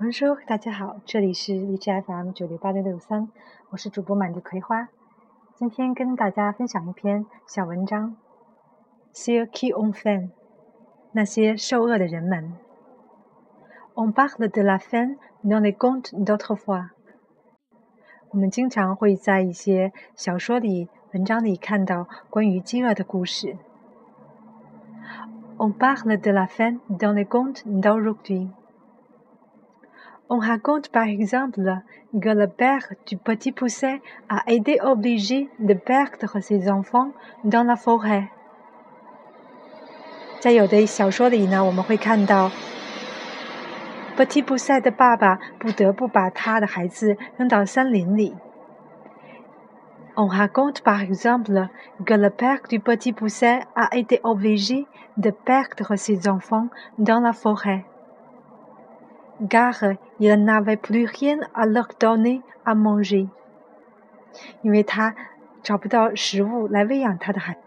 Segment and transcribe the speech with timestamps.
[0.00, 3.28] 晚上好，大家好，这里是荔枝 FM 九六八六六三，
[3.68, 4.88] 我是主播满地葵花。
[5.54, 8.16] 今天跟大家分享一篇小文章
[9.12, 10.30] ，Ceux qui o n faim，
[11.12, 12.54] 那些受饿的人们。
[13.94, 16.88] On parle de la faim dans les contes d'autrefois。
[18.30, 23.58] 我们经常会在一些小说里、文章里看到关于饥饿的故事。
[25.58, 28.48] On parle de la faim dans les contes d'aujourd'hui。
[30.29, 31.61] On raconte par exemple
[32.19, 37.11] que le père du petit pousset a été obligé de perdre ses enfants
[37.43, 38.29] dans la forêt。
[40.39, 42.51] 在有的小说里呢，我们会看到
[44.17, 48.35] petit pousset 的爸爸不得不把他的孩子扔到森林里。
[50.15, 51.67] On raconte par exemple
[52.05, 57.33] que le père du petit pousset a été obligé de perdre ses enfants dans la
[57.33, 57.83] forêt。
[59.49, 59.75] car
[60.19, 63.27] il n'avait plus rien à leur donner à manger，
[64.61, 65.15] 因为他
[65.63, 67.57] 找不到食物来喂养他的孩。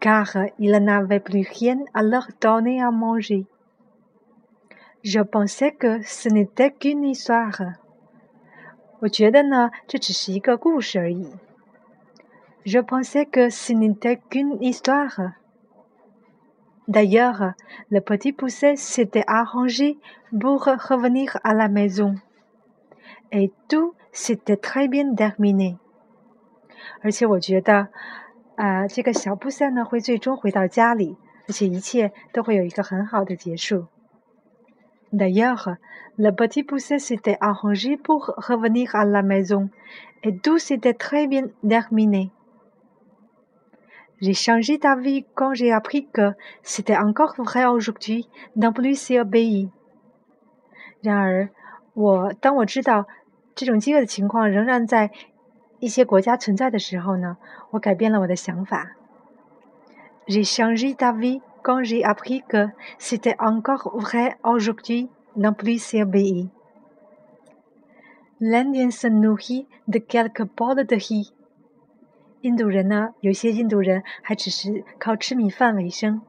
[0.00, 7.04] car il n'avait plus rien à leur donner à manger。Je pensais que ce n'était qu'une
[7.04, 7.76] histoire。
[9.00, 11.32] 我觉得呢，这只是一个故事而已。
[12.64, 15.34] Je pensais que ce n'était qu'une histoire。
[16.88, 17.52] D'ailleurs,
[17.90, 19.98] le petit pousset s'était arrangé
[20.40, 22.14] pour revenir à la maison.
[23.30, 25.76] Et tout s'était très bien terminé.
[27.02, 27.88] 而且我觉得，
[28.56, 31.16] 啊，这个小布赛呢会最终回到家里，
[31.46, 33.86] 而且一切都会有一个很好的结束。
[35.12, 35.76] D'ailleurs,
[36.16, 39.68] le petit pousset s'était arrangé pour revenir à la maison,
[40.22, 42.30] et tout s'était très bien terminé.
[44.20, 49.70] J'ai changé d'avis quand j'ai appris que c'était encore vrai aujourd'hui dans plusieurs pays。
[51.02, 51.50] 然而，
[51.94, 53.06] 我当我知道
[53.54, 55.12] 这种饥饿的情况仍然在
[55.78, 57.36] 一些国家存在的时候呢，
[57.70, 58.96] 我改变了我的想法。
[60.26, 69.66] J'ai changé d'avis quand j'ai appris que c'était encore vrai aujourd'hui dans plusieurs pays。L'Indien se nourrit
[69.86, 71.32] de quelques bols de riz。
[72.43, 76.21] 印度人呢，有些印度人还只是靠吃米饭为生。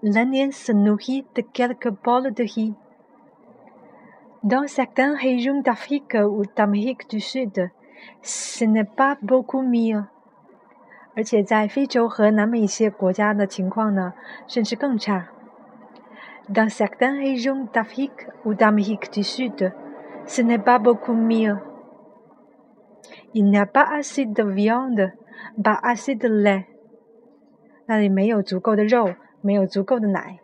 [0.00, 2.76] L'Indien se nourrit de quelques bols de riz.
[4.44, 7.70] Dans certaines régions d'Afrique ou d'Amérique du Sud,
[8.22, 10.06] ce n'est pas beaucoup mieux.
[11.16, 14.12] 而且在非洲和南美一些国家的情况呢，
[14.46, 15.30] 甚至更差。
[16.48, 19.72] Dans certaines régions d'Afrique ou d'Amérique du Sud,
[20.26, 21.58] ce n'est pas beaucoup mieux.
[23.33, 25.11] Il n'y a pas assez de viande,
[25.61, 26.65] pas assez de lait。
[27.85, 30.39] 那里没有足够的肉，没有足够的奶。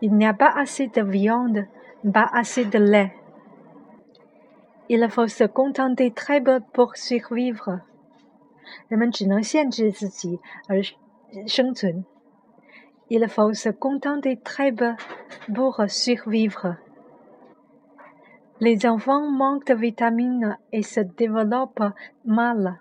[0.00, 1.66] Il n'y a pas assez de viande,
[2.12, 7.80] pas assez de lait。Il faut se contenter très peu pour survivre。
[8.88, 10.82] 人们只能限制自己而
[11.46, 12.04] 生存。
[13.08, 14.96] Il faut se contenter très peu
[15.54, 16.76] pour survivre。
[18.60, 21.92] Les enfants manquent de vitamines et se développent
[22.24, 22.78] mal。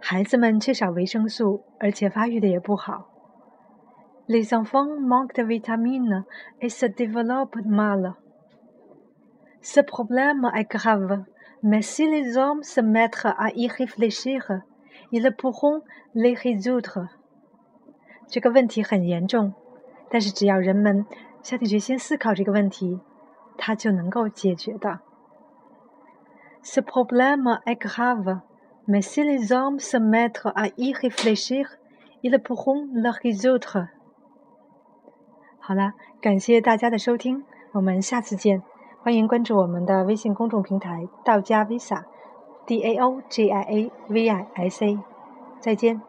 [0.00, 3.08] 孩子们缺少维生素，而且发育的也不好。
[4.26, 6.24] Les enfants manquent de vitamines
[6.60, 8.14] et se développent mal.
[9.60, 11.24] Ce problème est grave,
[11.62, 14.62] mais si les hommes se mettent à y réfléchir,
[15.10, 15.82] ils pourront
[16.14, 17.08] les résoudre.
[18.28, 19.54] 这个问题很严重，
[20.10, 21.06] 但是只要人们
[21.42, 23.00] 下定决心思考这个问题。
[23.57, 24.99] 它就能够解决的。
[26.61, 28.39] Ce problème est grave,
[28.87, 31.67] mais si les hommes se mettent à y réfléchir,
[32.21, 33.89] ils pourront le résoudre。
[35.59, 37.43] 好了，感谢大家的收听，
[37.73, 38.63] 我们下次见。
[39.01, 44.99] 欢迎关注我们的微信公众平台“道家 Visa”，D A O G I A V I S A。
[45.59, 46.01] 再见。